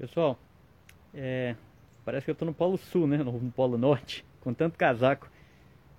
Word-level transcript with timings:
Pessoal, 0.00 0.38
é, 1.12 1.54
parece 2.06 2.24
que 2.24 2.30
eu 2.30 2.32
estou 2.32 2.46
no 2.46 2.54
Polo 2.54 2.78
Sul, 2.78 3.06
né? 3.06 3.18
No, 3.18 3.32
no 3.32 3.52
Polo 3.52 3.76
Norte, 3.76 4.24
com 4.40 4.54
tanto 4.54 4.78
casaco. 4.78 5.30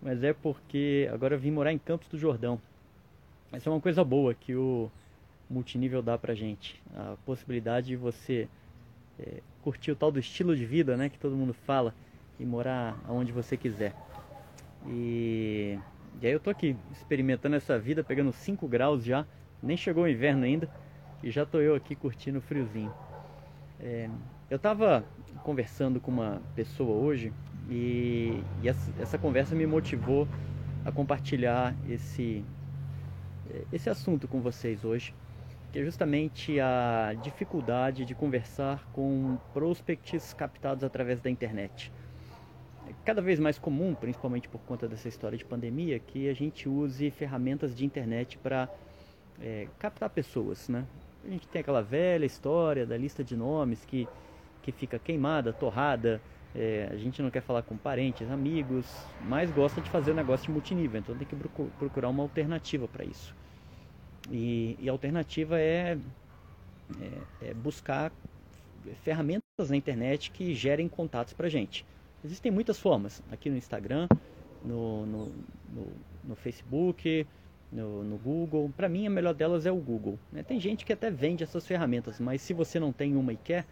Mas 0.01 0.23
é 0.23 0.33
porque 0.33 1.07
agora 1.13 1.35
eu 1.35 1.39
vim 1.39 1.51
morar 1.51 1.71
em 1.71 1.77
Campos 1.77 2.07
do 2.07 2.17
Jordão. 2.17 2.59
Essa 3.51 3.69
é 3.69 3.71
uma 3.71 3.79
coisa 3.79 4.03
boa 4.03 4.33
que 4.33 4.55
o 4.55 4.89
multinível 5.47 6.01
dá 6.01 6.17
pra 6.17 6.33
gente. 6.33 6.81
A 6.95 7.15
possibilidade 7.27 7.89
de 7.89 7.95
você 7.95 8.49
é, 9.19 9.43
curtir 9.61 9.91
o 9.91 9.95
tal 9.95 10.11
do 10.11 10.17
estilo 10.17 10.55
de 10.55 10.65
vida, 10.65 10.97
né? 10.97 11.07
Que 11.07 11.19
todo 11.19 11.37
mundo 11.37 11.53
fala. 11.53 11.93
E 12.39 12.43
morar 12.43 12.99
aonde 13.07 13.31
você 13.31 13.55
quiser. 13.55 13.93
E, 14.87 15.77
e 16.19 16.25
aí 16.25 16.33
eu 16.33 16.39
tô 16.39 16.49
aqui, 16.49 16.75
experimentando 16.91 17.55
essa 17.55 17.77
vida, 17.77 18.03
pegando 18.03 18.33
5 18.33 18.67
graus 18.67 19.03
já. 19.03 19.27
Nem 19.61 19.77
chegou 19.77 20.05
o 20.05 20.09
inverno 20.09 20.43
ainda. 20.43 20.67
E 21.21 21.29
já 21.29 21.45
tô 21.45 21.59
eu 21.59 21.75
aqui 21.75 21.95
curtindo 21.95 22.39
o 22.39 22.41
friozinho. 22.41 22.91
É, 23.83 24.07
eu 24.47 24.57
estava 24.57 25.03
conversando 25.43 25.99
com 25.99 26.11
uma 26.11 26.39
pessoa 26.55 26.95
hoje 26.95 27.33
e, 27.67 28.43
e 28.61 28.69
essa, 28.69 28.91
essa, 28.99 29.17
conversa 29.17 29.55
me 29.55 29.65
motivou 29.65 30.27
a 30.85 30.91
compartilhar 30.91 31.75
esse, 31.89 32.45
esse 33.73 33.89
assunto 33.89 34.27
com 34.27 34.39
vocês 34.39 34.85
hoje, 34.85 35.15
que 35.71 35.79
é 35.79 35.83
justamente 35.83 36.59
a 36.59 37.15
dificuldade 37.23 38.05
de 38.05 38.13
conversar 38.13 38.87
com 38.93 39.39
prospects 39.51 40.31
captados 40.33 40.83
através 40.83 41.19
da 41.19 41.29
internet. 41.31 41.91
É 42.87 42.93
cada 43.03 43.21
vez 43.21 43.39
mais 43.39 43.57
comum, 43.57 43.95
principalmente 43.95 44.47
por 44.47 44.61
conta 44.61 44.87
dessa 44.87 45.07
história 45.07 45.35
de 45.35 45.45
pandemia, 45.45 45.97
que 45.97 46.29
a 46.29 46.35
gente 46.35 46.69
use 46.69 47.09
ferramentas 47.09 47.75
de 47.75 47.83
internet 47.83 48.37
para 48.37 48.69
é, 49.41 49.67
captar 49.79 50.09
pessoas, 50.11 50.69
né? 50.69 50.85
A 51.23 51.29
gente 51.29 51.47
tem 51.47 51.61
aquela 51.61 51.81
velha 51.81 52.25
história 52.25 52.85
da 52.85 52.97
lista 52.97 53.23
de 53.23 53.35
nomes 53.35 53.85
que, 53.85 54.07
que 54.61 54.71
fica 54.71 54.97
queimada, 54.97 55.53
torrada. 55.53 56.21
É, 56.53 56.89
a 56.91 56.97
gente 56.97 57.21
não 57.21 57.29
quer 57.29 57.41
falar 57.41 57.61
com 57.61 57.77
parentes, 57.77 58.29
amigos, 58.29 58.85
mas 59.25 59.49
gosta 59.51 59.79
de 59.79 59.89
fazer 59.89 60.11
um 60.11 60.15
negócio 60.15 60.47
de 60.47 60.51
multinível. 60.51 60.99
Então 60.99 61.15
tem 61.15 61.27
que 61.27 61.35
procurar 61.77 62.09
uma 62.09 62.23
alternativa 62.23 62.87
para 62.87 63.05
isso. 63.05 63.33
E, 64.29 64.75
e, 64.79 64.89
a 64.89 64.91
alternativa 64.91 65.59
é, 65.59 65.97
é, 66.99 67.49
é, 67.49 67.53
buscar 67.53 68.11
ferramentas 69.03 69.69
na 69.69 69.75
internet 69.75 70.31
que 70.31 70.53
gerem 70.53 70.87
contatos 70.87 71.33
para 71.33 71.47
gente. 71.49 71.85
Existem 72.23 72.51
muitas 72.51 72.79
formas 72.79 73.21
aqui 73.31 73.49
no 73.49 73.57
Instagram, 73.57 74.07
no, 74.63 75.05
no, 75.05 75.25
no, 75.73 75.87
no 76.23 76.35
Facebook, 76.35 77.25
no, 77.71 78.03
no 78.03 78.17
Google. 78.17 78.71
Para 78.75 78.89
mim, 78.89 79.07
a 79.07 79.09
melhor 79.09 79.33
delas 79.33 79.65
é 79.65 79.71
o 79.71 79.77
Google. 79.77 80.19
Né? 80.31 80.43
Tem 80.43 80.59
gente 80.59 80.85
que 80.85 80.93
até 80.93 81.09
vende 81.09 81.43
essas 81.43 81.65
ferramentas, 81.65 82.19
mas 82.19 82.41
se 82.41 82.53
você 82.53 82.79
não 82.79 82.91
tem 82.91 83.15
uma 83.15 83.33
e 83.33 83.37
quer, 83.37 83.65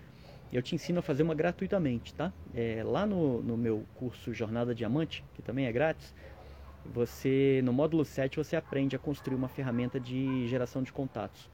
eu 0.52 0.62
te 0.62 0.74
ensino 0.74 1.00
a 1.00 1.02
fazer 1.02 1.24
uma 1.24 1.36
gratuitamente, 1.36 2.14
tá? 2.14 2.32
É, 2.56 2.82
lá 2.84 3.06
no, 3.06 3.42
no 3.42 3.58
meu 3.58 3.86
curso 3.96 4.34
Jornada 4.34 4.74
Diamante, 4.74 5.24
que 5.36 5.42
também 5.42 5.66
é 5.66 5.72
grátis, 5.72 6.14
você 6.86 7.62
no 7.64 7.74
módulo 7.74 8.06
7 8.06 8.38
você 8.38 8.56
aprende 8.56 8.96
a 8.96 9.00
construir 9.00 9.36
uma 9.36 9.48
ferramenta 9.48 10.00
de 10.00 10.48
geração 10.48 10.82
de 10.82 10.92
contatos. 10.92 11.50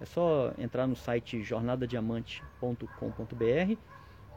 É 0.00 0.04
só 0.04 0.52
entrar 0.58 0.86
no 0.86 0.96
site 0.96 1.42
jornadadiamante.com.br, 1.42 3.76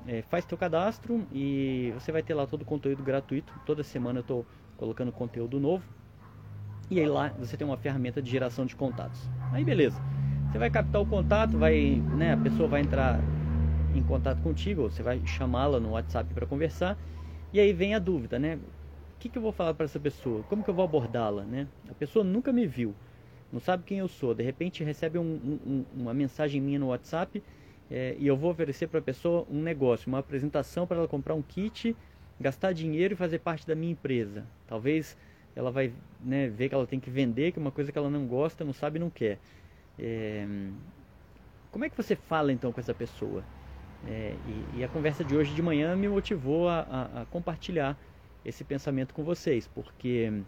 é, 0.05 0.21
faz 0.23 0.45
teu 0.45 0.57
cadastro 0.57 1.25
e 1.31 1.91
você 1.95 2.11
vai 2.11 2.21
ter 2.21 2.33
lá 2.33 2.45
todo 2.45 2.63
o 2.63 2.65
conteúdo 2.65 3.01
gratuito. 3.01 3.53
Toda 3.65 3.83
semana 3.83 4.19
eu 4.19 4.21
estou 4.21 4.45
colocando 4.77 5.11
conteúdo 5.11 5.59
novo 5.59 5.83
e 6.89 6.99
aí 6.99 7.07
lá 7.07 7.29
você 7.39 7.57
tem 7.57 7.65
uma 7.65 7.77
ferramenta 7.77 8.21
de 8.21 8.29
geração 8.29 8.65
de 8.65 8.75
contatos. 8.75 9.29
Aí 9.51 9.63
beleza. 9.63 9.99
Você 10.51 10.57
vai 10.57 10.69
captar 10.69 11.01
o 11.01 11.05
contato, 11.05 11.57
vai, 11.57 12.01
né, 12.15 12.33
a 12.33 12.37
pessoa 12.37 12.69
vai 12.69 12.81
entrar 12.81 13.19
em 13.95 14.03
contato 14.03 14.41
contigo, 14.41 14.83
você 14.83 15.01
vai 15.01 15.19
chamá-la 15.25 15.79
no 15.79 15.91
WhatsApp 15.91 16.31
para 16.33 16.45
conversar. 16.45 16.97
E 17.51 17.59
aí 17.59 17.73
vem 17.73 17.95
a 17.95 17.99
dúvida, 17.99 18.37
né? 18.37 18.55
O 18.55 19.19
que, 19.19 19.29
que 19.29 19.37
eu 19.37 19.41
vou 19.41 19.51
falar 19.51 19.73
para 19.73 19.85
essa 19.85 19.99
pessoa? 19.99 20.43
Como 20.43 20.63
que 20.63 20.69
eu 20.69 20.73
vou 20.73 20.83
abordá-la, 20.83 21.43
né? 21.43 21.67
A 21.89 21.93
pessoa 21.93 22.23
nunca 22.23 22.51
me 22.51 22.67
viu, 22.67 22.93
não 23.51 23.59
sabe 23.59 23.83
quem 23.83 23.99
eu 23.99 24.07
sou. 24.07 24.33
De 24.33 24.43
repente 24.43 24.83
recebe 24.83 25.17
um, 25.17 25.59
um, 25.65 25.85
uma 25.95 26.13
mensagem 26.13 26.59
minha 26.59 26.79
no 26.79 26.87
WhatsApp 26.87 27.41
é, 27.89 28.15
e 28.17 28.27
eu 28.27 28.35
vou 28.35 28.51
oferecer 28.51 28.87
para 28.87 28.99
a 28.99 29.03
pessoa 29.03 29.45
um 29.49 29.61
negócio, 29.61 30.07
uma 30.07 30.19
apresentação 30.19 30.87
para 30.87 30.97
ela 30.97 31.07
comprar 31.07 31.35
um 31.35 31.41
kit, 31.41 31.95
gastar 32.39 32.73
dinheiro 32.73 33.13
e 33.13 33.17
fazer 33.17 33.39
parte 33.39 33.67
da 33.67 33.75
minha 33.75 33.91
empresa. 33.91 34.45
Talvez 34.67 35.15
ela 35.55 35.71
vai 35.71 35.93
né, 36.19 36.47
ver 36.47 36.69
que 36.69 36.75
ela 36.75 36.87
tem 36.87 36.99
que 36.99 37.09
vender, 37.09 37.51
que 37.51 37.59
é 37.59 37.61
uma 37.61 37.71
coisa 37.71 37.91
que 37.91 37.97
ela 37.97 38.09
não 38.09 38.27
gosta, 38.27 38.63
não 38.63 38.73
sabe 38.73 38.99
não 38.99 39.09
quer. 39.09 39.39
É, 39.97 40.45
como 41.71 41.85
é 41.85 41.89
que 41.89 41.97
você 41.97 42.15
fala 42.15 42.51
então 42.51 42.71
com 42.71 42.79
essa 42.79 42.93
pessoa? 42.93 43.43
É, 44.05 44.35
e, 44.45 44.79
e, 44.79 44.83
a 44.83 44.89
conversa 44.89 45.23
de 45.23 45.35
hoje 45.35 45.53
de 45.53 45.61
manhã 45.61 45.95
me 45.95 46.07
motivou 46.09 46.67
a, 46.67 46.81
a, 46.81 47.21
a 47.21 47.25
compartilhar 47.25 47.97
esse 48.43 48.63
pensamento 48.63 49.13
com 49.13 49.23
vocês, 49.23 49.67
porque 49.67 50.43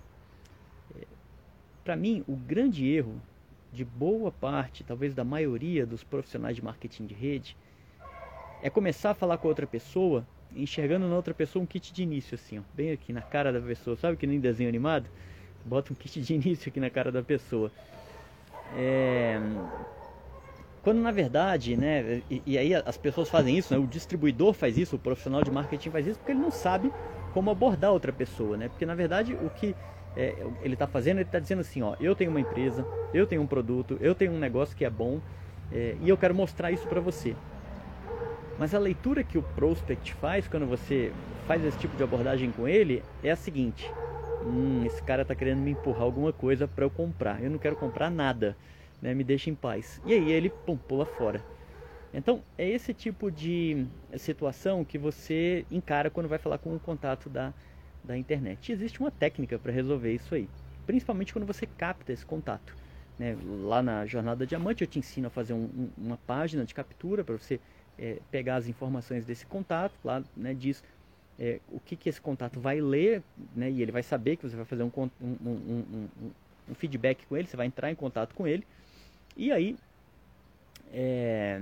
é, 0.95 1.07
para 1.83 1.95
mim 1.95 2.23
o 2.27 2.35
grande 2.35 2.85
erro 2.85 3.21
de 3.71 3.85
boa 3.85 4.31
parte, 4.31 4.83
talvez 4.83 5.13
da 5.13 5.23
maioria 5.23 5.85
dos 5.85 6.03
profissionais 6.03 6.55
de 6.55 6.63
marketing 6.63 7.05
de 7.05 7.13
rede, 7.13 7.57
é 8.61 8.69
começar 8.69 9.11
a 9.11 9.15
falar 9.15 9.38
com 9.38 9.47
outra 9.47 9.67
pessoa 9.67 10.27
enxergando 10.55 11.07
na 11.07 11.16
outra 11.16 11.33
pessoa 11.33 11.61
um 11.61 11.66
kit 11.66 11.93
de 11.93 12.03
início, 12.03 12.35
assim, 12.35 12.59
ó, 12.59 12.61
bem 12.73 12.91
aqui 12.91 13.11
na 13.11 13.21
cara 13.21 13.51
da 13.51 13.59
pessoa. 13.59 13.95
Sabe 13.97 14.17
que 14.17 14.25
nem 14.25 14.39
desenho 14.39 14.69
animado? 14.69 15.09
Bota 15.63 15.91
um 15.91 15.95
kit 15.95 16.21
de 16.21 16.33
início 16.35 16.69
aqui 16.69 16.79
na 16.79 16.89
cara 16.89 17.11
da 17.11 17.21
pessoa. 17.21 17.71
É... 18.75 19.39
Quando 20.83 20.99
na 20.99 21.11
verdade, 21.11 21.75
né, 21.75 22.21
e, 22.29 22.41
e, 22.45 22.57
aí 22.59 22.75
as 22.75 22.95
pessoas 22.95 23.27
fazem 23.27 23.57
isso, 23.57 23.73
né, 23.73 23.79
o 23.79 23.88
distribuidor 23.88 24.53
faz 24.53 24.77
isso, 24.77 24.95
o 24.95 24.99
profissional 24.99 25.44
de 25.44 25.49
marketing 25.49 25.89
faz 25.89 26.05
isso, 26.05 26.19
porque 26.19 26.31
ele 26.31 26.39
não 26.39 26.51
sabe 26.51 26.94
como 27.33 27.49
abordar 27.49 27.91
outra 27.91 28.13
pessoa, 28.13 28.55
né? 28.55 28.69
Porque 28.69 28.85
na 28.85 28.94
verdade 28.94 29.33
o 29.33 29.49
que 29.49 29.75
é, 30.15 30.35
ele 30.61 30.75
está 30.75 30.85
fazendo, 30.85 31.17
ele 31.17 31.23
está 31.23 31.39
dizendo 31.39 31.61
assim, 31.61 31.81
ó, 31.81 31.95
eu 31.99 32.15
tenho 32.15 32.29
uma 32.29 32.39
empresa, 32.39 32.85
eu 33.13 33.25
tenho 33.25 33.41
um 33.41 33.47
produto, 33.47 33.97
eu 33.99 34.13
tenho 34.13 34.31
um 34.31 34.38
negócio 34.38 34.77
que 34.77 34.85
é 34.85 34.89
bom 34.89 35.19
é, 35.71 35.95
e 36.01 36.07
eu 36.07 36.17
quero 36.17 36.35
mostrar 36.35 36.71
isso 36.71 36.88
para 36.88 37.01
você. 37.01 37.35
Mas 38.57 38.73
a 38.73 38.79
leitura 38.79 39.23
que 39.23 39.38
o 39.38 39.43
prospect 39.43 40.13
faz 40.13 40.47
quando 40.47 40.66
você 40.66 41.11
faz 41.47 41.63
esse 41.63 41.77
tipo 41.77 41.95
de 41.95 42.03
abordagem 42.03 42.51
com 42.51 42.67
ele 42.67 43.03
é 43.21 43.31
a 43.31 43.35
seguinte: 43.35 43.89
hum, 44.45 44.83
esse 44.85 45.01
cara 45.03 45.23
está 45.23 45.35
querendo 45.35 45.59
me 45.59 45.71
empurrar 45.71 46.03
alguma 46.03 46.31
coisa 46.31 46.67
para 46.67 46.85
eu 46.85 46.89
comprar. 46.89 47.44
Eu 47.44 47.49
não 47.49 47.59
quero 47.59 47.75
comprar 47.75 48.09
nada, 48.09 48.55
né? 49.01 49.13
Me 49.13 49.23
deixa 49.23 49.49
em 49.49 49.55
paz. 49.55 49.99
E 50.05 50.13
aí 50.13 50.31
ele 50.31 50.49
pum, 50.49 50.77
pula 50.77 51.05
fora. 51.05 51.44
Então 52.13 52.41
é 52.57 52.69
esse 52.69 52.94
tipo 52.94 53.29
de 53.29 53.85
situação 54.17 54.85
que 54.85 54.97
você 54.97 55.65
encara 55.69 56.09
quando 56.09 56.29
vai 56.29 56.39
falar 56.39 56.57
com 56.57 56.73
o 56.73 56.79
contato 56.79 57.29
da, 57.29 57.53
da 58.01 58.17
internet. 58.17 58.71
existe 58.71 59.01
uma 59.01 59.11
técnica 59.11 59.59
para 59.59 59.71
resolver 59.71 60.13
isso 60.13 60.33
aí, 60.33 60.47
principalmente 60.85 61.33
quando 61.33 61.45
você 61.45 61.65
capta 61.65 62.13
esse 62.13 62.25
contato. 62.25 62.73
Né? 63.19 63.35
Lá 63.63 63.81
na 63.81 64.05
Jornada 64.05 64.47
Diamante 64.47 64.81
eu 64.81 64.88
te 64.88 64.97
ensino 64.99 65.27
a 65.27 65.29
fazer 65.29 65.53
um, 65.53 65.65
um, 65.65 65.89
uma 65.97 66.17
página 66.17 66.63
de 66.63 66.73
captura 66.73 67.23
para 67.23 67.38
você 67.38 67.59
é, 67.97 68.19
pegar 68.31 68.56
as 68.56 68.67
informações 68.67 69.25
desse 69.25 69.45
contato, 69.45 69.94
lá 70.03 70.23
né, 70.35 70.53
diz 70.53 70.83
é, 71.39 71.59
o 71.69 71.79
que, 71.79 71.95
que 71.95 72.09
esse 72.09 72.22
contato 72.22 72.59
vai 72.59 72.79
ler, 72.81 73.22
né, 73.56 73.69
e 73.69 73.81
ele 73.81 73.91
vai 73.91 74.03
saber 74.03 74.35
que 74.38 74.47
você 74.47 74.56
vai 74.56 74.66
fazer 74.66 74.83
um, 74.83 74.91
um, 74.97 75.09
um, 75.22 76.07
um, 76.69 76.75
feedback 76.75 77.25
com 77.25 77.35
ele, 77.35 77.47
você 77.47 77.57
vai 77.57 77.67
entrar 77.67 77.91
em 77.91 77.95
contato 77.95 78.33
com 78.33 78.47
ele, 78.47 78.66
e 79.35 79.51
aí 79.51 79.75
é, 80.94 81.61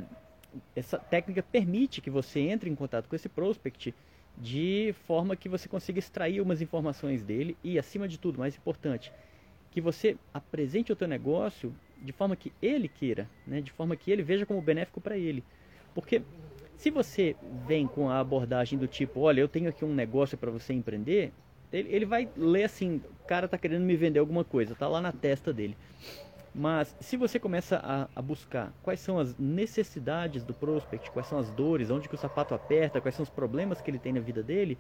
essa 0.76 0.98
técnica 0.98 1.42
permite 1.44 2.02
que 2.02 2.10
você 2.10 2.40
entre 2.40 2.70
em 2.70 2.76
contato 2.76 3.08
com 3.08 3.16
esse 3.16 3.30
prospect 3.30 3.94
de 4.38 4.94
forma 5.06 5.36
que 5.36 5.48
você 5.48 5.68
consiga 5.68 6.00
extrair 6.00 6.42
umas 6.42 6.62
informações 6.62 7.24
dele 7.24 7.56
e, 7.64 7.78
acima 7.78 8.08
de 8.08 8.18
tudo, 8.18 8.40
mais 8.40 8.56
importante, 8.56 9.12
que 9.72 9.80
você 9.82 10.18
apresente 10.34 10.92
o 10.92 10.96
teu 10.96 11.08
negócio 11.08 11.74
de 12.02 12.12
forma 12.12 12.36
que 12.36 12.52
ele 12.62 12.88
queira, 12.88 13.30
né, 13.46 13.62
de 13.62 13.72
forma 13.72 13.96
que 13.96 14.12
ele 14.12 14.24
veja 14.24 14.46
como 14.46 14.62
benéfico 14.62 15.00
para 15.00 15.18
ele. 15.18 15.44
Porque 15.94 16.22
se 16.78 16.90
você 16.90 17.36
vem 17.66 17.88
com 17.88 18.10
a 18.10 18.20
abordagem 18.20 18.78
do 18.78 18.88
tipo, 18.88 19.22
olha, 19.22 19.42
eu 19.42 19.48
tenho 19.48 19.70
aqui 19.70 19.86
um 19.86 19.94
negócio 19.94 20.38
para 20.38 20.52
você 20.52 20.74
empreender, 20.74 21.32
ele, 21.72 21.90
ele, 21.90 22.06
vai 22.06 22.30
ler 22.36 22.66
assim, 22.66 23.02
o 23.24 23.28
cara 23.28 23.46
está 23.46 23.58
querendo 23.58 23.84
me 23.84 23.96
vender 23.96 24.20
alguma 24.20 24.44
coisa, 24.44 24.76
tá 24.76 24.88
lá 24.88 25.02
na 25.02 25.12
testa 25.12 25.52
dele. 25.52 25.76
Mas 26.54 26.96
se 27.00 27.18
você 27.18 27.40
começa 27.40 27.78
a, 27.78 28.08
a, 28.16 28.22
buscar 28.22 28.72
quais 28.84 29.00
são 29.00 29.18
as 29.18 29.36
necessidades 29.40 30.44
do 30.44 30.54
prospect, 30.54 31.10
quais 31.10 31.28
são 31.28 31.40
as 31.40 31.50
dores, 31.50 31.90
onde 31.90 32.08
que 32.08 32.14
o 32.14 32.18
sapato 32.18 32.54
aperta, 32.54 33.02
quais 33.02 33.16
são 33.16 33.24
os 33.24 33.30
problemas 33.30 33.82
que 33.82 33.90
ele 33.90 33.98
tem 33.98 34.14
na 34.14 34.20
vida 34.20 34.44
dele, 34.44 34.78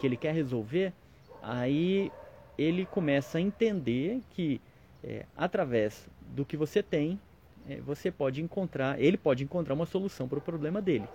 que 0.00 0.06
ele 0.06 0.16
quer 0.16 0.34
resolver, 0.34 0.92
aí 1.40 2.10
ele 2.58 2.84
começa 2.86 3.38
a 3.38 3.40
entender 3.40 4.20
que 4.30 4.60
é, 5.04 5.26
através 5.36 6.08
do 6.34 6.44
que 6.44 6.56
você 6.56 6.82
tem, 6.82 7.20
você 7.84 8.10
pode 8.10 8.42
encontrar, 8.42 9.00
ele 9.00 9.16
pode 9.16 9.44
encontrar 9.44 9.74
uma 9.74 9.86
solução 9.86 10.28
para 10.28 10.38
o 10.38 10.42
problema 10.42 10.80
dele. 10.82 11.08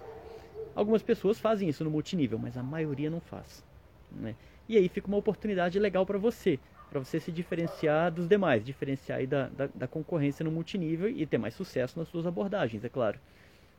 Algumas 0.76 1.02
pessoas 1.02 1.40
fazem 1.40 1.68
isso 1.68 1.84
no 1.84 1.90
multinível, 1.90 2.38
mas 2.38 2.56
a 2.58 2.64
maioria 2.64 3.10
não 3.10 3.20
faz. 3.20 3.64
Né? 4.12 4.36
E 4.70 4.78
aí 4.78 4.88
fica 4.88 5.08
uma 5.08 5.18
oportunidade 5.18 5.80
legal 5.80 6.06
para 6.06 6.18
você, 6.18 6.60
para 6.90 7.00
você 7.00 7.20
se 7.20 7.32
diferenciar 7.32 8.12
dos 8.12 8.28
demais, 8.28 8.64
diferenciar 8.64 9.26
da, 9.26 9.48
da, 9.50 9.70
da, 9.74 9.88
concorrência 9.88 10.44
no 10.44 10.52
multinível 10.52 11.10
e 11.10 11.26
ter 11.26 11.38
mais 11.38 11.54
sucesso 11.54 11.98
nas 11.98 12.08
suas 12.08 12.26
abordagens, 12.26 12.84
é 12.84 12.90
claro. 12.90 13.20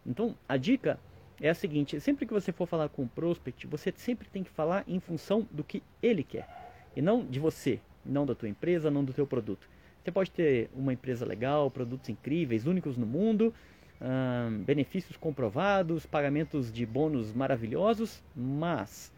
Então, 0.04 0.34
a 0.48 0.56
dica 0.56 0.98
é 1.40 1.48
a 1.48 1.54
seguinte: 1.54 2.00
sempre 2.00 2.26
que 2.26 2.32
você 2.32 2.52
for 2.52 2.66
falar 2.66 2.88
com 2.88 3.04
o 3.04 3.08
prospect, 3.08 3.66
você 3.66 3.92
sempre 3.96 4.28
tem 4.28 4.42
que 4.42 4.50
falar 4.50 4.84
em 4.86 5.00
função 5.00 5.46
do 5.50 5.64
que 5.64 5.82
ele 6.02 6.22
quer 6.22 6.48
e 6.96 7.02
não 7.02 7.24
de 7.24 7.38
você, 7.38 7.80
não 8.04 8.26
da 8.26 8.34
tua 8.34 8.48
empresa, 8.48 8.90
não 8.90 9.04
do 9.04 9.12
teu 9.12 9.26
produto. 9.26 9.68
Você 10.08 10.12
pode 10.12 10.30
ter 10.30 10.70
uma 10.74 10.90
empresa 10.90 11.26
legal, 11.26 11.70
produtos 11.70 12.08
incríveis, 12.08 12.66
únicos 12.66 12.96
no 12.96 13.04
mundo, 13.04 13.52
hum, 14.00 14.62
benefícios 14.64 15.18
comprovados, 15.18 16.06
pagamentos 16.06 16.72
de 16.72 16.86
bônus 16.86 17.34
maravilhosos, 17.34 18.22
mas 18.34 19.12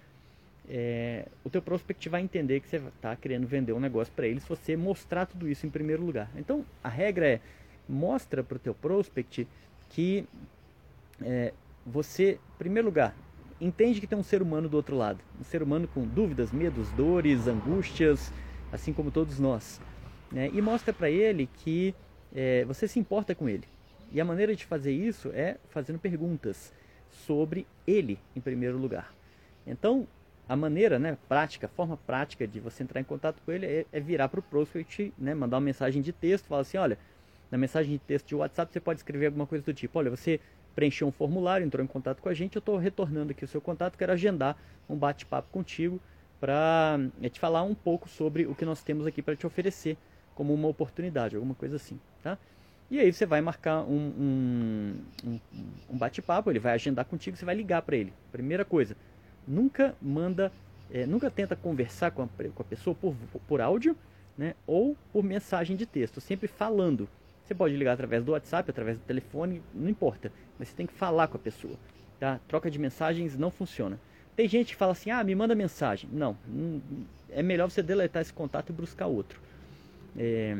é, 0.68 1.28
o 1.44 1.48
teu 1.48 1.62
prospect 1.62 2.08
vai 2.08 2.22
entender 2.22 2.58
que 2.58 2.68
você 2.68 2.78
está 2.78 3.14
querendo 3.14 3.46
vender 3.46 3.72
um 3.72 3.78
negócio 3.78 4.12
para 4.12 4.26
ele 4.26 4.40
se 4.40 4.48
você 4.48 4.76
mostrar 4.76 5.26
tudo 5.26 5.48
isso 5.48 5.64
em 5.64 5.70
primeiro 5.70 6.04
lugar. 6.04 6.28
Então 6.34 6.66
a 6.82 6.88
regra 6.88 7.24
é 7.24 7.40
mostra 7.88 8.42
para 8.42 8.56
o 8.56 8.58
teu 8.58 8.74
prospect 8.74 9.46
que 9.90 10.24
é, 11.22 11.54
você, 11.86 12.32
em 12.32 12.58
primeiro 12.58 12.88
lugar, 12.88 13.14
entende 13.60 14.00
que 14.00 14.08
tem 14.08 14.18
um 14.18 14.24
ser 14.24 14.42
humano 14.42 14.68
do 14.68 14.76
outro 14.76 14.96
lado, 14.96 15.20
um 15.40 15.44
ser 15.44 15.62
humano 15.62 15.86
com 15.86 16.04
dúvidas, 16.04 16.50
medos, 16.50 16.90
dores, 16.94 17.46
angústias, 17.46 18.32
assim 18.72 18.92
como 18.92 19.12
todos 19.12 19.38
nós, 19.38 19.80
né? 20.30 20.50
e 20.52 20.60
mostra 20.60 20.92
para 20.92 21.10
ele 21.10 21.48
que 21.58 21.94
é, 22.34 22.64
você 22.64 22.86
se 22.86 22.98
importa 22.98 23.34
com 23.34 23.48
ele. 23.48 23.64
E 24.12 24.20
a 24.20 24.24
maneira 24.24 24.54
de 24.54 24.64
fazer 24.64 24.92
isso 24.92 25.30
é 25.32 25.56
fazendo 25.68 25.98
perguntas 25.98 26.72
sobre 27.10 27.66
ele 27.86 28.18
em 28.34 28.40
primeiro 28.40 28.76
lugar. 28.76 29.12
Então, 29.66 30.06
a 30.48 30.56
maneira 30.56 30.98
né, 30.98 31.16
prática, 31.28 31.66
a 31.66 31.68
forma 31.68 31.96
prática 31.96 32.46
de 32.46 32.58
você 32.58 32.82
entrar 32.82 33.00
em 33.00 33.04
contato 33.04 33.40
com 33.44 33.52
ele 33.52 33.66
é, 33.66 33.86
é 33.92 34.00
virar 34.00 34.28
para 34.28 34.40
o 34.40 34.42
prospect, 34.42 35.12
né, 35.16 35.34
mandar 35.34 35.58
uma 35.58 35.64
mensagem 35.64 36.02
de 36.02 36.12
texto, 36.12 36.46
falar 36.46 36.62
assim, 36.62 36.76
olha, 36.76 36.98
na 37.50 37.58
mensagem 37.58 37.92
de 37.92 37.98
texto 37.98 38.28
de 38.28 38.34
WhatsApp 38.34 38.72
você 38.72 38.80
pode 38.80 39.00
escrever 39.00 39.26
alguma 39.26 39.46
coisa 39.46 39.64
do 39.64 39.72
tipo, 39.72 39.98
olha, 39.98 40.10
você 40.10 40.40
preencheu 40.74 41.06
um 41.06 41.12
formulário, 41.12 41.64
entrou 41.64 41.84
em 41.84 41.86
contato 41.86 42.20
com 42.20 42.28
a 42.28 42.34
gente, 42.34 42.56
eu 42.56 42.60
estou 42.60 42.76
retornando 42.76 43.32
aqui 43.32 43.44
o 43.44 43.48
seu 43.48 43.60
contato, 43.60 43.96
quero 43.96 44.12
agendar 44.12 44.56
um 44.88 44.96
bate-papo 44.96 45.48
contigo 45.52 46.00
para 46.40 46.98
é, 47.22 47.28
te 47.28 47.38
falar 47.38 47.62
um 47.62 47.74
pouco 47.74 48.08
sobre 48.08 48.46
o 48.46 48.54
que 48.54 48.64
nós 48.64 48.82
temos 48.82 49.06
aqui 49.06 49.20
para 49.20 49.36
te 49.36 49.46
oferecer 49.46 49.96
como 50.34 50.54
uma 50.54 50.68
oportunidade, 50.68 51.36
alguma 51.36 51.54
coisa 51.54 51.76
assim, 51.76 51.98
tá? 52.22 52.38
E 52.90 52.98
aí 52.98 53.12
você 53.12 53.24
vai 53.24 53.40
marcar 53.40 53.82
um, 53.82 54.12
um, 54.18 54.94
um, 55.24 55.40
um 55.90 55.96
bate-papo, 55.96 56.50
ele 56.50 56.58
vai 56.58 56.72
agendar 56.72 57.04
contigo, 57.04 57.36
você 57.36 57.44
vai 57.44 57.54
ligar 57.54 57.82
para 57.82 57.96
ele. 57.96 58.12
Primeira 58.32 58.64
coisa, 58.64 58.96
nunca 59.46 59.94
manda, 60.02 60.50
é, 60.90 61.06
nunca 61.06 61.30
tenta 61.30 61.54
conversar 61.54 62.10
com 62.10 62.22
a, 62.22 62.26
com 62.26 62.62
a 62.62 62.64
pessoa 62.64 62.96
por, 62.96 63.14
por 63.46 63.60
áudio, 63.60 63.96
né, 64.36 64.54
ou 64.66 64.96
por 65.12 65.22
mensagem 65.22 65.76
de 65.76 65.86
texto, 65.86 66.20
sempre 66.20 66.48
falando. 66.48 67.08
Você 67.44 67.54
pode 67.54 67.76
ligar 67.76 67.92
através 67.92 68.24
do 68.24 68.32
WhatsApp, 68.32 68.70
através 68.70 68.98
do 68.98 69.04
telefone, 69.04 69.62
não 69.74 69.88
importa, 69.88 70.32
mas 70.58 70.68
você 70.68 70.74
tem 70.74 70.86
que 70.86 70.92
falar 70.92 71.28
com 71.28 71.36
a 71.36 71.40
pessoa. 71.40 71.74
Tá? 72.18 72.40
Troca 72.48 72.70
de 72.70 72.78
mensagens 72.78 73.36
não 73.36 73.50
funciona. 73.50 73.98
Tem 74.34 74.48
gente 74.48 74.72
que 74.72 74.76
fala 74.76 74.92
assim, 74.92 75.10
ah, 75.10 75.22
me 75.22 75.34
manda 75.34 75.54
mensagem. 75.54 76.08
Não, 76.12 76.36
é 77.28 77.42
melhor 77.42 77.70
você 77.70 77.82
deletar 77.82 78.22
esse 78.22 78.32
contato 78.32 78.70
e 78.70 78.72
buscar 78.72 79.06
outro. 79.06 79.40
É, 80.16 80.54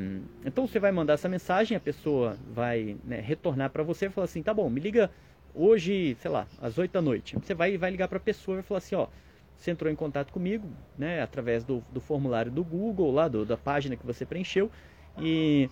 então 0.45 0.67
você 0.67 0.79
vai 0.79 0.93
mandar 0.93 1.15
essa 1.15 1.29
mensagem, 1.29 1.77
a 1.77 1.81
pessoa 1.81 2.37
vai 2.53 2.97
né, 3.05 3.21
retornar 3.21 3.71
para 3.71 3.83
você 3.83 4.07
e 4.07 4.11
falar 4.11 4.27
assim, 4.27 4.43
tá 4.43 4.55
bom, 4.55 4.69
me 4.71 4.81
liga 4.81 5.11
hoje, 5.55 6.17
sei 6.21 6.31
lá, 6.31 6.47
às 6.61 6.79
8 6.79 6.93
da 6.93 7.03
noite. 7.03 7.37
Você 7.37 7.55
vai, 7.55 7.77
vai 7.77 7.91
ligar 7.91 8.09
para 8.09 8.19
a 8.19 8.21
pessoa 8.21 8.57
e 8.57 8.59
vai 8.59 8.63
falar 8.63 8.79
assim, 8.79 8.95
ó, 8.95 9.09
você 9.57 9.71
entrou 9.71 9.93
em 9.93 9.97
contato 9.97 10.33
comigo, 10.33 10.69
né, 10.97 11.21
através 11.21 11.65
do, 11.65 11.83
do 11.93 12.01
formulário 12.01 12.51
do 12.51 12.65
Google, 12.65 13.11
lá 13.11 13.29
do, 13.29 13.45
da 13.45 13.57
página 13.57 13.97
que 13.97 14.07
você 14.07 14.25
preencheu, 14.25 14.71
e 15.19 15.69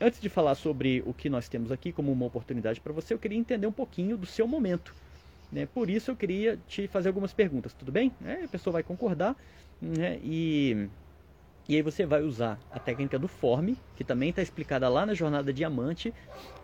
antes 0.00 0.20
de 0.20 0.28
falar 0.28 0.54
sobre 0.54 1.02
o 1.06 1.14
que 1.14 1.28
nós 1.28 1.48
temos 1.48 1.70
aqui 1.70 1.92
como 1.92 2.10
uma 2.10 2.26
oportunidade 2.26 2.80
para 2.80 2.92
você, 2.92 3.14
eu 3.14 3.18
queria 3.18 3.38
entender 3.38 3.66
um 3.66 3.72
pouquinho 3.72 4.16
do 4.16 4.26
seu 4.26 4.46
momento. 4.46 4.94
Né? 5.52 5.66
Por 5.66 5.90
isso 5.90 6.10
eu 6.10 6.16
queria 6.16 6.56
te 6.66 6.88
fazer 6.88 7.08
algumas 7.08 7.32
perguntas, 7.32 7.74
tudo 7.74 7.92
bem? 7.92 8.10
É, 8.24 8.44
a 8.44 8.48
pessoa 8.48 8.72
vai 8.72 8.82
concordar 8.82 9.36
né? 9.80 10.18
e 10.22 10.88
e 11.68 11.76
aí 11.76 11.82
você 11.82 12.04
vai 12.06 12.22
usar 12.22 12.58
a 12.70 12.80
técnica 12.80 13.18
do 13.18 13.28
form, 13.28 13.74
que 13.94 14.04
também 14.04 14.30
está 14.30 14.42
explicada 14.42 14.88
lá 14.88 15.06
na 15.06 15.14
jornada 15.14 15.52
diamante, 15.52 16.14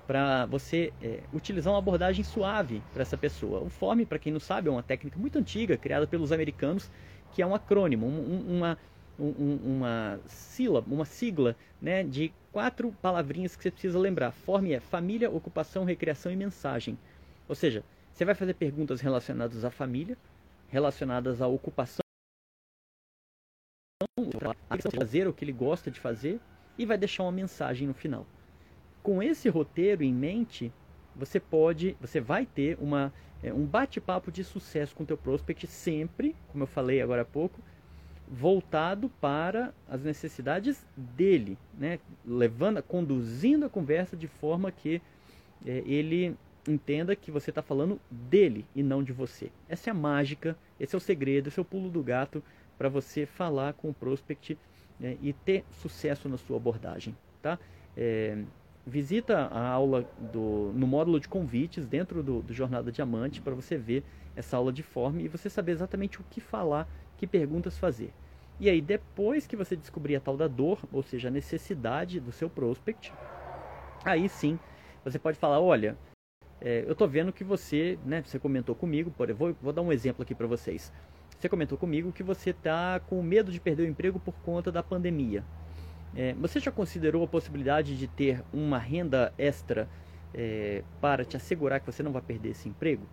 para 0.06 0.46
você 0.46 0.94
é, 1.00 1.28
utilizar 1.32 1.72
uma 1.72 1.78
abordagem 1.78 2.24
suave 2.24 2.82
para 2.92 3.02
essa 3.02 3.16
pessoa. 3.18 3.60
O 3.60 3.68
form, 3.68 4.04
para 4.04 4.18
quem 4.18 4.32
não 4.32 4.40
sabe, 4.40 4.68
é 4.68 4.70
uma 4.72 4.82
técnica 4.82 5.18
muito 5.18 5.38
antiga, 5.38 5.76
criada 5.78 6.06
pelos 6.06 6.32
americanos, 6.32 6.90
que 7.30 7.42
é 7.42 7.46
um 7.46 7.54
acrônimo, 7.54 8.06
um, 8.06 8.56
uma, 8.56 8.78
um, 9.18 9.56
uma 9.76 10.20
sílaba, 10.26 10.92
uma 10.92 11.04
sigla 11.04 11.56
né, 11.80 12.02
de 12.04 12.34
quatro 12.50 12.92
palavrinhas 13.02 13.54
que 13.54 13.62
você 13.62 13.70
precisa 13.70 13.98
lembrar. 13.98 14.32
Form 14.32 14.66
é 14.72 14.80
família, 14.80 15.30
ocupação, 15.30 15.84
recreação 15.84 16.32
e 16.32 16.36
mensagem. 16.36 16.98
Ou 17.46 17.54
seja, 17.54 17.84
você 18.12 18.24
vai 18.24 18.34
fazer 18.34 18.54
perguntas 18.54 19.00
relacionadas 19.00 19.64
à 19.64 19.70
família, 19.70 20.18
relacionadas 20.66 21.40
à 21.40 21.46
ocupação, 21.48 22.00
fazer 24.90 25.28
o 25.28 25.32
que 25.32 25.44
ele 25.44 25.52
gosta 25.52 25.90
de 25.90 26.00
fazer 26.00 26.40
e 26.78 26.86
vai 26.86 26.96
deixar 26.96 27.24
uma 27.24 27.32
mensagem 27.32 27.86
no 27.86 27.94
final. 27.94 28.26
Com 29.02 29.22
esse 29.22 29.48
roteiro 29.48 30.02
em 30.02 30.12
mente, 30.12 30.72
você 31.14 31.40
pode, 31.40 31.96
você 32.00 32.20
vai 32.20 32.46
ter 32.46 32.78
uma, 32.80 33.12
é, 33.42 33.52
um 33.52 33.64
bate-papo 33.64 34.30
de 34.30 34.44
sucesso 34.44 34.94
com 34.94 35.02
o 35.02 35.06
teu 35.06 35.16
prospect 35.16 35.66
sempre, 35.66 36.36
como 36.48 36.62
eu 36.62 36.68
falei 36.68 37.02
agora 37.02 37.22
há 37.22 37.24
pouco, 37.24 37.60
voltado 38.30 39.08
para 39.20 39.72
as 39.88 40.02
necessidades 40.02 40.86
dele, 40.96 41.56
né? 41.76 41.98
levando, 42.24 42.82
conduzindo 42.82 43.66
a 43.66 43.70
conversa 43.70 44.16
de 44.16 44.28
forma 44.28 44.70
que 44.70 45.00
é, 45.66 45.82
ele 45.86 46.36
entenda 46.68 47.16
que 47.16 47.30
você 47.30 47.50
está 47.50 47.62
falando 47.62 47.98
dele 48.10 48.64
e 48.76 48.82
não 48.82 49.02
de 49.02 49.12
você. 49.12 49.50
Essa 49.68 49.88
é 49.88 49.92
a 49.92 49.94
mágica, 49.94 50.56
esse 50.78 50.94
é 50.94 50.98
o 50.98 51.00
segredo, 51.00 51.48
esse 51.48 51.58
é 51.58 51.62
o 51.62 51.64
pulo 51.64 51.88
do 51.88 52.02
gato 52.02 52.42
para 52.78 52.88
você 52.88 53.26
falar 53.26 53.74
com 53.74 53.90
o 53.90 53.94
prospect 53.94 54.56
né, 54.98 55.18
e 55.20 55.32
ter 55.32 55.64
sucesso 55.70 56.28
na 56.28 56.38
sua 56.38 56.56
abordagem. 56.56 57.14
Tá? 57.42 57.58
É, 57.96 58.38
visita 58.86 59.46
a 59.46 59.68
aula 59.68 60.08
do, 60.32 60.72
no 60.74 60.86
módulo 60.86 61.20
de 61.20 61.28
convites 61.28 61.84
dentro 61.86 62.22
do, 62.22 62.40
do 62.40 62.54
Jornada 62.54 62.90
Diamante 62.90 63.40
para 63.42 63.54
você 63.54 63.76
ver 63.76 64.04
essa 64.34 64.56
aula 64.56 64.72
de 64.72 64.82
forma 64.82 65.20
e 65.20 65.28
você 65.28 65.50
saber 65.50 65.72
exatamente 65.72 66.20
o 66.20 66.24
que 66.30 66.40
falar, 66.40 66.88
que 67.16 67.26
perguntas 67.26 67.76
fazer. 67.76 68.12
E 68.60 68.68
aí, 68.68 68.80
depois 68.80 69.46
que 69.46 69.56
você 69.56 69.76
descobrir 69.76 70.16
a 70.16 70.20
tal 70.20 70.36
da 70.36 70.48
dor, 70.48 70.80
ou 70.92 71.02
seja, 71.02 71.28
a 71.28 71.30
necessidade 71.30 72.18
do 72.18 72.32
seu 72.32 72.48
prospect, 72.48 73.12
aí 74.04 74.28
sim 74.28 74.58
você 75.04 75.18
pode 75.18 75.38
falar: 75.38 75.60
olha, 75.60 75.96
é, 76.60 76.82
eu 76.84 76.92
estou 76.92 77.06
vendo 77.06 77.32
que 77.32 77.44
você, 77.44 77.98
né, 78.04 78.22
você 78.22 78.38
comentou 78.38 78.74
comigo, 78.74 79.10
por, 79.10 79.32
vou, 79.32 79.54
vou 79.60 79.72
dar 79.72 79.82
um 79.82 79.92
exemplo 79.92 80.22
aqui 80.22 80.34
para 80.34 80.46
vocês. 80.46 80.92
Você 81.38 81.48
comentou 81.48 81.78
comigo 81.78 82.12
que 82.12 82.22
você 82.22 82.50
está 82.50 82.98
com 82.98 83.22
medo 83.22 83.52
de 83.52 83.60
perder 83.60 83.84
o 83.84 83.86
emprego 83.86 84.18
por 84.18 84.34
conta 84.42 84.72
da 84.72 84.82
pandemia. 84.82 85.44
É, 86.14 86.32
você 86.34 86.58
já 86.58 86.72
considerou 86.72 87.22
a 87.22 87.28
possibilidade 87.28 87.96
de 87.96 88.08
ter 88.08 88.42
uma 88.52 88.78
renda 88.78 89.32
extra 89.38 89.88
é, 90.34 90.82
para 91.00 91.24
te 91.24 91.36
assegurar 91.36 91.78
que 91.78 91.86
você 91.86 92.02
não 92.02 92.12
vai 92.12 92.22
perder 92.22 92.50
esse 92.50 92.68
emprego? 92.68 93.06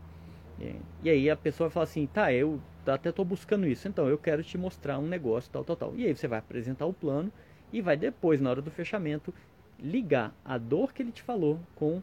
É, 0.59 0.73
e 1.03 1.09
aí 1.09 1.29
a 1.29 1.35
pessoa 1.35 1.69
fala 1.69 1.83
assim, 1.83 2.07
tá, 2.07 2.33
eu 2.33 2.59
até 2.85 3.09
estou 3.09 3.25
buscando 3.25 3.67
isso, 3.67 3.87
então 3.87 4.07
eu 4.09 4.17
quero 4.17 4.43
te 4.43 4.57
mostrar 4.57 4.97
um 4.97 5.07
negócio, 5.07 5.51
tal, 5.51 5.63
tal, 5.63 5.75
tal. 5.75 5.95
E 5.95 6.05
aí 6.07 6.15
você 6.15 6.27
vai 6.27 6.39
apresentar 6.39 6.87
o 6.87 6.93
plano 6.93 7.31
e 7.71 7.79
vai 7.79 7.95
depois, 7.95 8.41
na 8.41 8.49
hora 8.49 8.61
do 8.61 8.71
fechamento, 8.71 9.33
ligar 9.77 10.33
a 10.43 10.57
dor 10.57 10.93
que 10.93 11.03
ele 11.03 11.11
te 11.11 11.21
falou 11.21 11.59
com 11.75 12.01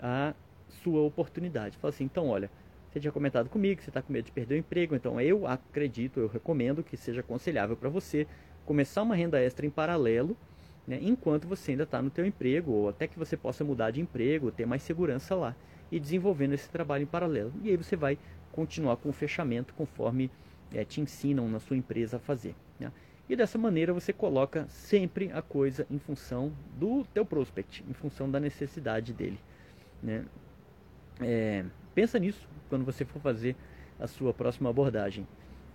a 0.00 0.34
sua 0.68 1.02
oportunidade. 1.02 1.76
Fala 1.76 1.90
assim, 1.90 2.04
então 2.04 2.28
olha, 2.28 2.50
você 2.90 2.98
tinha 2.98 3.12
comentado 3.12 3.48
comigo 3.48 3.76
que 3.76 3.84
você 3.84 3.90
está 3.90 4.02
com 4.02 4.12
medo 4.12 4.24
de 4.24 4.32
perder 4.32 4.56
o 4.56 4.58
emprego, 4.58 4.96
então 4.96 5.20
eu 5.20 5.46
acredito, 5.46 6.18
eu 6.18 6.26
recomendo 6.26 6.82
que 6.82 6.96
seja 6.96 7.20
aconselhável 7.20 7.76
para 7.76 7.88
você 7.88 8.26
começar 8.66 9.02
uma 9.02 9.14
renda 9.14 9.40
extra 9.40 9.64
em 9.64 9.70
paralelo, 9.70 10.36
né, 10.86 10.98
enquanto 11.00 11.46
você 11.46 11.70
ainda 11.70 11.84
está 11.84 12.02
no 12.02 12.10
teu 12.10 12.26
emprego, 12.26 12.72
ou 12.72 12.88
até 12.88 13.06
que 13.06 13.18
você 13.18 13.36
possa 13.36 13.62
mudar 13.62 13.92
de 13.92 14.00
emprego, 14.00 14.50
ter 14.50 14.66
mais 14.66 14.82
segurança 14.82 15.36
lá, 15.36 15.54
e 15.90 16.00
desenvolvendo 16.00 16.52
esse 16.54 16.68
trabalho 16.68 17.04
em 17.04 17.06
paralelo. 17.06 17.52
E 17.62 17.70
aí 17.70 17.76
você 17.76 17.94
vai 17.94 18.18
continuar 18.50 18.96
com 18.96 19.10
o 19.10 19.12
fechamento 19.12 19.72
conforme 19.74 20.28
é, 20.74 20.84
te 20.84 21.00
ensinam 21.00 21.48
na 21.48 21.60
sua 21.60 21.76
empresa 21.76 22.16
a 22.16 22.20
fazer. 22.20 22.56
Né? 22.78 22.90
E 23.28 23.36
dessa 23.36 23.56
maneira 23.56 23.92
você 23.92 24.12
coloca 24.12 24.66
sempre 24.68 25.30
a 25.32 25.40
coisa 25.40 25.86
em 25.88 25.98
função 25.98 26.52
do 26.76 27.04
teu 27.14 27.24
prospect, 27.24 27.84
em 27.88 27.92
função 27.92 28.28
da 28.28 28.40
necessidade 28.40 29.12
dele. 29.12 29.38
Né? 30.02 30.24
É, 31.20 31.64
pensa 31.94 32.18
nisso 32.18 32.48
quando 32.70 32.84
você 32.84 33.04
for 33.04 33.20
fazer 33.20 33.54
a 33.98 34.06
sua 34.06 34.32
próxima 34.32 34.70
abordagem. 34.70 35.26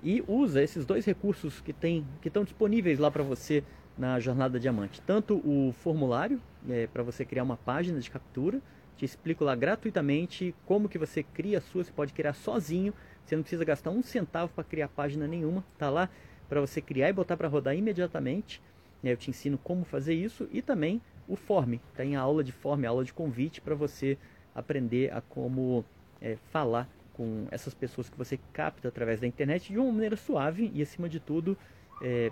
E 0.01 0.23
usa 0.27 0.63
esses 0.63 0.85
dois 0.85 1.05
recursos 1.05 1.61
que, 1.61 1.73
tem, 1.73 2.05
que 2.21 2.27
estão 2.27 2.43
disponíveis 2.43 2.97
lá 2.97 3.11
para 3.11 3.23
você 3.23 3.63
na 3.97 4.19
Jornada 4.19 4.59
Diamante. 4.59 5.01
Tanto 5.01 5.35
o 5.37 5.73
formulário, 5.73 6.41
é, 6.67 6.87
para 6.87 7.03
você 7.03 7.23
criar 7.23 7.43
uma 7.43 7.57
página 7.57 7.99
de 7.99 8.09
captura, 8.09 8.59
te 8.97 9.05
explico 9.05 9.43
lá 9.43 9.55
gratuitamente 9.55 10.55
como 10.65 10.89
que 10.89 10.97
você 10.97 11.21
cria 11.21 11.57
a 11.57 11.61
sua, 11.61 11.83
você 11.83 11.91
pode 11.91 12.13
criar 12.13 12.33
sozinho, 12.33 12.93
você 13.23 13.35
não 13.35 13.43
precisa 13.43 13.65
gastar 13.65 13.91
um 13.91 14.01
centavo 14.01 14.51
para 14.53 14.63
criar 14.63 14.87
página 14.87 15.27
nenhuma, 15.27 15.63
tá 15.77 15.89
lá 15.89 16.09
para 16.47 16.61
você 16.61 16.79
criar 16.81 17.09
e 17.09 17.13
botar 17.13 17.35
para 17.35 17.47
rodar 17.47 17.75
imediatamente. 17.75 18.61
Eu 19.03 19.17
te 19.17 19.29
ensino 19.29 19.57
como 19.57 19.85
fazer 19.85 20.13
isso 20.13 20.47
e 20.51 20.61
também 20.61 21.01
o 21.27 21.35
form, 21.35 21.75
tem 21.95 22.15
a 22.15 22.21
aula 22.21 22.43
de 22.43 22.51
form, 22.51 22.85
a 22.85 22.89
aula 22.89 23.03
de 23.03 23.13
convite 23.13 23.61
para 23.61 23.75
você 23.75 24.17
aprender 24.53 25.11
a 25.13 25.21
como 25.21 25.83
é, 26.25 26.37
falar 26.51 26.89
com 27.13 27.47
essas 27.51 27.73
pessoas 27.73 28.09
que 28.09 28.17
você 28.17 28.39
capta 28.51 28.87
através 28.87 29.19
da 29.19 29.27
internet 29.27 29.71
de 29.71 29.77
uma 29.77 29.91
maneira 29.91 30.15
suave 30.17 30.71
e, 30.73 30.81
acima 30.81 31.07
de 31.07 31.19
tudo, 31.19 31.55
é, 32.01 32.31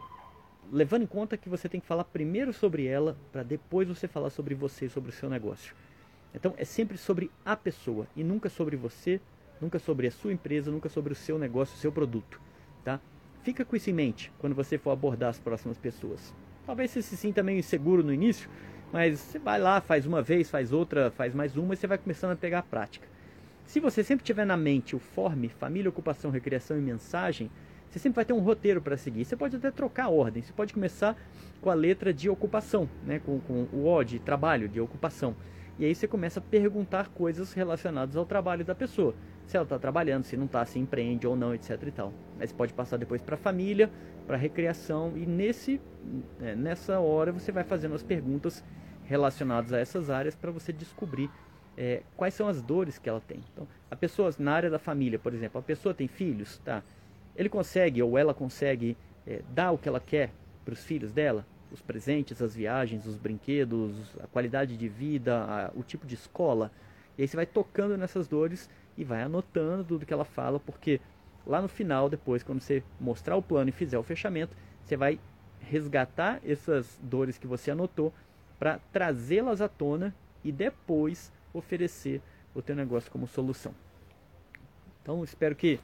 levando 0.71 1.03
em 1.03 1.07
conta 1.07 1.37
que 1.37 1.47
você 1.47 1.69
tem 1.69 1.79
que 1.79 1.85
falar 1.85 2.03
primeiro 2.05 2.51
sobre 2.51 2.87
ela 2.87 3.15
para 3.31 3.43
depois 3.43 3.87
você 3.87 4.07
falar 4.07 4.31
sobre 4.31 4.55
você, 4.55 4.89
sobre 4.89 5.11
o 5.11 5.13
seu 5.13 5.29
negócio. 5.29 5.75
Então 6.33 6.55
é 6.57 6.65
sempre 6.65 6.97
sobre 6.97 7.29
a 7.45 7.55
pessoa 7.55 8.07
e 8.15 8.23
nunca 8.23 8.49
sobre 8.49 8.75
você, 8.75 9.21
nunca 9.61 9.77
sobre 9.77 10.07
a 10.07 10.11
sua 10.11 10.33
empresa, 10.33 10.71
nunca 10.71 10.89
sobre 10.89 11.13
o 11.13 11.15
seu 11.15 11.37
negócio, 11.37 11.75
o 11.75 11.79
seu 11.79 11.91
produto, 11.91 12.41
tá? 12.83 12.99
Fica 13.43 13.63
com 13.63 13.75
isso 13.75 13.89
em 13.89 13.93
mente 13.93 14.31
quando 14.39 14.55
você 14.55 14.77
for 14.77 14.91
abordar 14.91 15.29
as 15.29 15.39
próximas 15.39 15.77
pessoas. 15.77 16.33
Talvez 16.65 16.91
você 16.91 17.01
se 17.01 17.15
sinta 17.15 17.43
meio 17.43 17.59
inseguro 17.59 18.03
no 18.03 18.13
início, 18.13 18.49
mas 18.91 19.19
você 19.19 19.37
vai 19.37 19.59
lá, 19.59 19.79
faz 19.79 20.07
uma 20.07 20.21
vez, 20.21 20.49
faz 20.49 20.71
outra, 20.71 21.11
faz 21.11 21.35
mais 21.35 21.55
uma 21.55 21.73
e 21.73 21.77
você 21.77 21.85
vai 21.85 21.97
começando 21.97 22.31
a 22.31 22.35
pegar 22.35 22.59
a 22.59 22.63
prática. 22.63 23.12
Se 23.65 23.79
você 23.79 24.03
sempre 24.03 24.25
tiver 24.25 24.45
na 24.45 24.57
mente 24.57 24.95
o 24.95 24.99
forme, 24.99 25.49
família, 25.49 25.89
ocupação, 25.89 26.29
recreação 26.29 26.77
e 26.77 26.81
mensagem, 26.81 27.49
você 27.89 27.99
sempre 27.99 28.15
vai 28.15 28.25
ter 28.25 28.33
um 28.33 28.39
roteiro 28.39 28.81
para 28.81 28.97
seguir. 28.97 29.23
Você 29.23 29.35
pode 29.35 29.55
até 29.55 29.69
trocar 29.69 30.05
a 30.05 30.09
ordem. 30.09 30.41
Você 30.41 30.51
pode 30.51 30.73
começar 30.73 31.15
com 31.61 31.69
a 31.69 31.73
letra 31.73 32.13
de 32.13 32.29
ocupação, 32.29 32.89
né? 33.05 33.19
com, 33.19 33.39
com 33.39 33.67
o 33.71 33.87
O 33.87 34.03
de 34.03 34.19
trabalho, 34.19 34.67
de 34.67 34.81
ocupação. 34.81 35.35
E 35.77 35.85
aí 35.85 35.93
você 35.93 36.07
começa 36.07 36.39
a 36.39 36.43
perguntar 36.43 37.09
coisas 37.09 37.53
relacionadas 37.53 38.15
ao 38.15 38.25
trabalho 38.25 38.65
da 38.65 38.75
pessoa. 38.75 39.15
Se 39.47 39.57
ela 39.57 39.63
está 39.63 39.77
trabalhando, 39.77 40.23
se 40.23 40.37
não 40.37 40.45
está, 40.45 40.65
se 40.65 40.79
empreende 40.79 41.27
ou 41.27 41.35
não, 41.35 41.53
etc. 41.53 41.81
E 41.85 41.91
tal. 41.91 42.13
Aí 42.39 42.47
você 42.47 42.53
pode 42.53 42.73
passar 42.73 42.97
depois 42.97 43.21
para 43.21 43.35
a 43.35 43.37
família, 43.37 43.91
para 44.25 44.35
a 44.35 44.39
recreação. 44.39 45.13
E 45.15 45.25
nesse, 45.25 45.81
é, 46.41 46.55
nessa 46.55 46.99
hora 46.99 47.31
você 47.31 47.51
vai 47.51 47.63
fazendo 47.63 47.95
as 47.95 48.03
perguntas 48.03 48.63
relacionadas 49.03 49.73
a 49.73 49.79
essas 49.79 50.09
áreas 50.09 50.35
para 50.35 50.51
você 50.51 50.71
descobrir 50.71 51.29
é, 51.77 52.01
quais 52.15 52.33
são 52.33 52.47
as 52.47 52.61
dores 52.61 52.97
que 52.97 53.09
ela 53.09 53.21
tem. 53.21 53.39
Então, 53.51 53.67
a 53.89 53.95
pessoa 53.95 54.33
na 54.39 54.53
área 54.53 54.69
da 54.69 54.79
família, 54.79 55.19
por 55.19 55.33
exemplo, 55.33 55.59
a 55.59 55.63
pessoa 55.63 55.93
tem 55.93 56.07
filhos, 56.07 56.59
tá? 56.59 56.83
ele 57.35 57.49
consegue 57.49 58.01
ou 58.01 58.17
ela 58.17 58.33
consegue 58.33 58.97
é, 59.25 59.41
dar 59.53 59.71
o 59.71 59.77
que 59.77 59.87
ela 59.87 59.99
quer 59.99 60.31
para 60.63 60.73
os 60.73 60.83
filhos 60.83 61.11
dela, 61.11 61.45
os 61.71 61.81
presentes, 61.81 62.41
as 62.41 62.55
viagens, 62.55 63.05
os 63.05 63.17
brinquedos, 63.17 64.15
a 64.21 64.27
qualidade 64.27 64.77
de 64.77 64.87
vida, 64.87 65.37
a, 65.37 65.71
o 65.75 65.83
tipo 65.83 66.05
de 66.05 66.15
escola. 66.15 66.71
E 67.17 67.23
aí 67.23 67.27
você 67.27 67.35
vai 67.35 67.45
tocando 67.45 67.97
nessas 67.97 68.27
dores 68.27 68.69
e 68.97 69.03
vai 69.03 69.23
anotando 69.23 69.83
tudo 69.83 70.05
que 70.05 70.13
ela 70.13 70.25
fala, 70.25 70.59
porque 70.59 71.01
lá 71.45 71.61
no 71.61 71.67
final, 71.67 72.09
depois, 72.09 72.43
quando 72.43 72.61
você 72.61 72.83
mostrar 72.99 73.35
o 73.35 73.41
plano 73.41 73.69
e 73.69 73.73
fizer 73.73 73.97
o 73.97 74.03
fechamento, 74.03 74.55
você 74.83 74.95
vai 74.95 75.19
resgatar 75.59 76.39
essas 76.45 76.99
dores 77.01 77.37
que 77.37 77.47
você 77.47 77.71
anotou 77.71 78.13
para 78.59 78.79
trazê-las 78.91 79.61
à 79.61 79.67
tona 79.67 80.13
e 80.43 80.51
depois 80.51 81.31
oferecer 81.53 82.21
o 82.53 82.61
teu 82.61 82.75
negócio 82.75 83.11
como 83.11 83.27
solução. 83.27 83.73
Então, 85.01 85.23
espero 85.23 85.55
que 85.55 85.79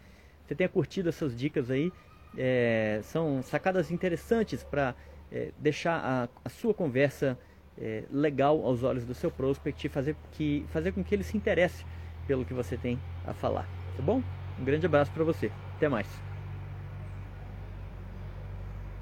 você 0.45 0.55
tenha 0.55 0.69
curtido 0.69 1.09
essas 1.09 1.35
dicas 1.35 1.69
aí. 1.69 1.91
É, 2.37 2.99
são 3.03 3.41
sacadas 3.41 3.91
interessantes 3.91 4.63
para 4.63 4.95
é, 5.31 5.51
deixar 5.57 5.99
a, 5.99 6.29
a, 6.45 6.49
sua 6.49 6.73
conversa 6.73 7.37
é, 7.77 8.03
legal 8.11 8.63
aos 8.65 8.83
olhos 8.83 9.03
do 9.03 9.13
seu 9.13 9.31
prospect 9.31 9.85
e 9.85 9.89
fazer, 9.89 10.15
que, 10.31 10.65
fazer 10.69 10.91
com 10.91 11.03
que 11.03 11.13
ele 11.13 11.23
se 11.23 11.35
interesse 11.35 11.85
pelo 12.27 12.45
que 12.45 12.53
você 12.53 12.77
tem 12.77 12.99
a 13.25 13.33
falar. 13.33 13.67
Tá 13.95 14.03
bom? 14.03 14.21
Um 14.59 14.63
grande 14.63 14.85
abraço 14.85 15.11
para 15.11 15.23
você. 15.23 15.51
Até 15.75 15.89
mais. 15.89 16.28